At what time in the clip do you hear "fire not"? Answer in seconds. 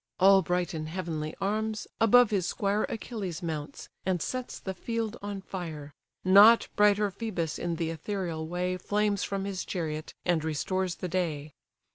5.41-6.67